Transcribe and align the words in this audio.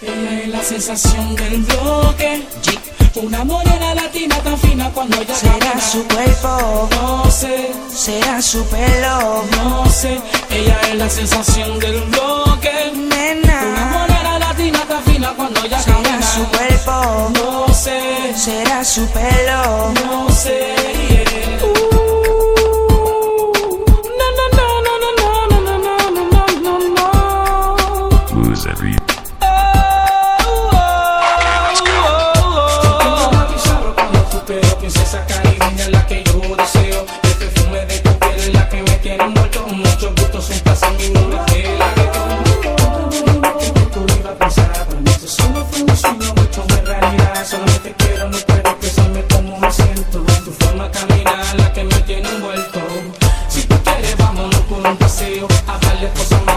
Ella 0.00 0.40
es 0.42 0.48
la 0.48 0.62
sensación 0.62 1.34
del 1.34 1.62
bloque. 1.62 2.42
Una 3.16 3.42
morena 3.44 3.94
latina 3.96 4.36
tan 4.44 4.56
fina 4.58 4.90
cuando 4.94 5.20
ella 5.20 5.34
Será 5.34 5.58
camina. 5.58 5.80
su 5.80 6.06
cuerpo, 6.06 6.88
No 6.92 7.30
sé, 7.30 7.72
será 7.92 8.40
su 8.40 8.64
pelo, 8.66 9.44
no 9.56 9.90
sé. 9.90 10.20
Ella 10.50 10.78
es 10.88 10.94
la 10.94 11.10
sensación 11.10 11.78
del 11.80 12.00
bloque. 12.02 12.70
Una 12.94 13.16
nena. 13.16 13.90
morena 13.92 14.38
latina 14.38 14.80
tan 14.88 15.02
fina 15.02 15.32
cuando 15.36 15.64
ella 15.64 15.80
Será 15.80 15.96
camina. 15.96 16.22
su 16.22 16.44
cuerpo, 16.46 17.30
No 17.34 17.74
sé, 17.74 18.34
será 18.36 18.84
su 18.84 19.04
pelo. 19.08 19.92
no 20.04 20.30
sé. 20.30 20.77
Princesa 34.90 35.22
caribeña 35.26 35.84
es 35.84 35.90
la 35.90 36.06
que 36.06 36.24
yo 36.24 36.40
deseo. 36.56 37.04
El 37.22 37.34
perfume 37.34 37.84
de 37.84 37.98
tu 37.98 38.18
piel 38.18 38.38
es 38.38 38.54
la 38.54 38.68
que 38.70 38.82
me 38.82 38.96
tiene 39.02 39.22
envuelto 39.22 39.66
Muchos 39.66 40.14
gustos, 40.14 40.50
un 40.50 40.60
placer, 40.60 40.92
mi 40.92 41.10
nombre 41.10 41.36
la 41.36 41.44
que 41.44 41.58
Solamente 47.44 47.94
quiero, 47.96 48.28
no 48.28 48.38
cómo 49.30 49.58
me 49.58 49.72
siento 49.72 50.22
Tu 50.44 50.52
forma 50.52 50.88
de 50.88 51.24
la 51.56 51.72
que 51.72 51.84
me 51.84 52.00
tiene 52.00 52.28
envuelto. 52.28 52.80
Si 53.48 53.62
tú 53.62 53.74
quieres 53.84 54.16
vámonos 54.18 54.60
por 54.62 54.86
un 54.86 54.96
paseo 54.96 55.48
A 55.66 55.74
hablarle 55.74 56.10
cosas 56.10 56.47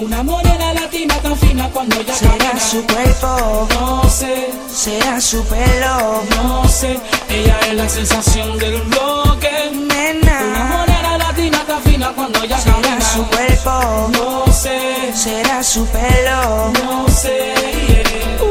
Una 0.00 0.22
morena 0.22 0.74
latina 0.74 1.14
tan 1.22 1.36
fina 1.36 1.68
cuando 1.72 1.96
ella 2.00 2.14
Será 2.14 2.36
camina. 2.36 2.60
su 2.60 2.84
cuerpo, 2.86 3.68
No 3.74 4.08
sé, 4.10 4.50
será 4.72 5.20
su 5.20 5.42
pelo, 5.44 6.22
no 6.36 6.68
sé. 6.68 6.98
Ella 7.28 7.58
es 7.68 7.74
la 7.74 7.88
sensación 7.88 8.58
del 8.58 8.82
bloque. 8.82 9.50
Una 9.72 9.94
nena. 9.94 10.64
morena 10.76 11.18
latina 11.18 11.64
tan 11.66 11.82
fina 11.82 12.12
cuando 12.14 12.42
ella 12.42 12.58
Será 12.58 12.74
camina. 12.80 13.00
su 13.00 13.24
cuerpo, 13.26 14.10
No 14.12 14.52
sé, 14.52 15.12
será 15.14 15.62
su 15.62 15.86
pelo. 15.86 16.72
no 16.84 17.08
sé. 17.08 17.54
yeah. 17.88 18.45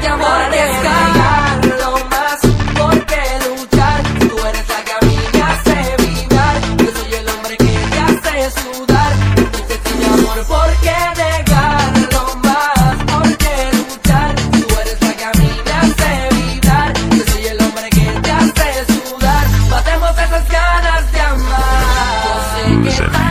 Que 0.00 0.08
amanezca. 0.08 0.94
Lo 1.80 1.92
más 2.12 2.38
por 2.78 3.06
qué 3.06 3.22
luchar. 3.46 4.02
Tú 4.28 4.46
eres 4.46 4.68
la 4.68 4.84
que 4.84 4.92
a 4.92 5.00
mí 5.06 5.18
me 5.32 5.42
hace 5.42 5.96
vibrar. 6.02 6.56
Yo 6.78 6.90
soy 6.98 7.14
el 7.14 7.28
hombre 7.28 7.56
que 7.56 7.72
te 7.92 7.98
hace 8.00 8.60
sudar. 8.60 9.12
Sin 9.84 10.04
amor, 10.12 10.38
¿por 10.46 10.70
qué 10.84 10.98
negarlo 11.22 12.22
más? 12.44 12.94
¿Por 13.12 13.36
qué 13.36 13.54
luchar? 13.78 14.34
Tú 14.34 14.66
eres 14.80 14.98
la 15.02 15.12
que 15.18 15.24
a 15.24 15.32
mí 15.40 15.50
me 15.64 15.72
hace 15.72 16.10
vibrar. 16.36 16.92
Yo 17.16 17.24
soy 17.32 17.46
el 17.46 17.60
hombre 17.62 17.90
que 17.90 18.06
te 18.24 18.30
hace 18.32 18.68
sudar. 18.92 19.44
Matemos 19.70 20.10
esas 20.10 20.48
ganas 20.48 21.12
de 21.12 21.20
amar. 21.20 22.24
Yo 22.24 22.34
sé 22.52 22.62
que 22.84 23.29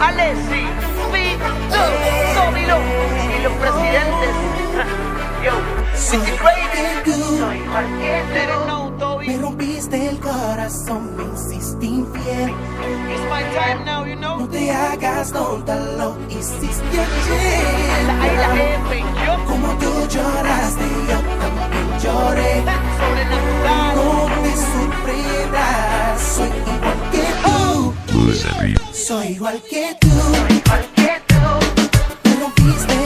Alessi, 0.00 0.62
Vito, 1.12 1.50
Domino 2.34 2.76
y 3.36 3.42
los 3.42 3.52
presidentes. 3.54 4.30
Yo, 5.44 5.52
City 5.94 6.32
Crazy, 6.32 6.66
me 9.26 9.36
rompiste 9.38 10.08
el 10.08 10.18
corazón, 10.20 11.16
me 11.16 11.24
hiciste 11.34 11.86
infiel. 11.86 12.50
It's 13.08 13.22
my 13.30 13.42
time 13.54 13.84
now, 13.84 14.04
you 14.04 14.16
know. 14.16 14.38
No 14.38 14.48
te 14.48 14.70
hagas 14.70 15.32
tonta, 15.32 15.74
lo 15.74 16.16
hiciste 16.28 17.00
ayer. 18.22 18.78
Como 19.46 19.68
tú 19.78 20.06
lloras 20.08 20.75
soy 29.06 29.28
igual 29.28 29.62
que 29.70 29.96
tú. 30.00 30.08
Soy 30.08 30.56
igual 30.58 30.84
que 30.96 31.22
tú. 31.28 31.34
Me 32.24 32.36
rompiste 32.40 33.05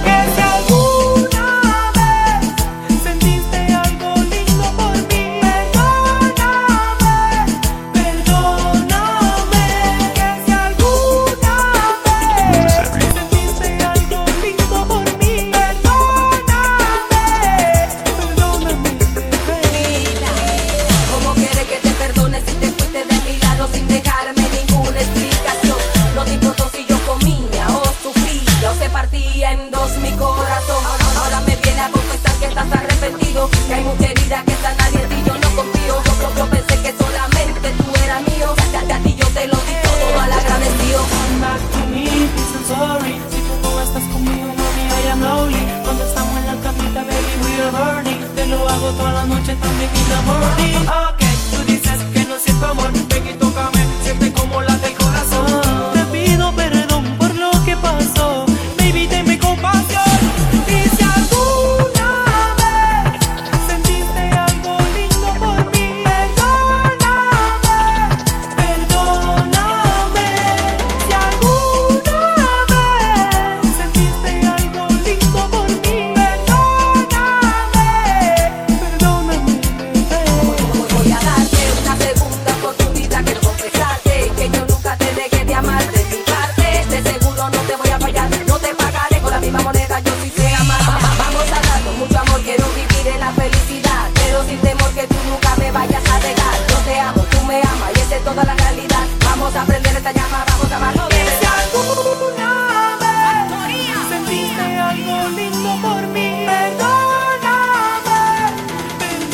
la 49.21 49.35
noche 49.35 49.55
también 49.55 49.89
enamoré. 50.07 50.87
Ah, 50.87 51.13
que 51.17 51.27
tú 51.51 51.63
dices 51.71 51.99
que 52.13 52.23
no 52.25 52.39
siento 52.39 52.65
amor, 52.65 52.91
ven 53.09 53.27
y 53.27 53.33
tócame, 53.33 53.85
siente 54.03 54.31
como 54.33 54.61
la 54.61 54.80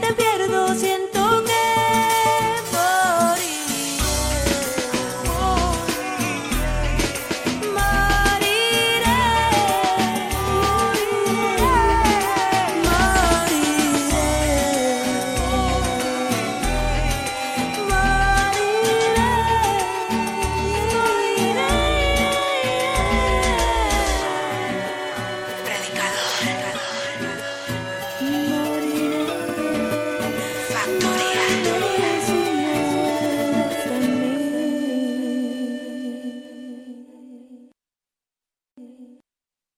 te 0.00 0.12
pierdes 0.14 0.47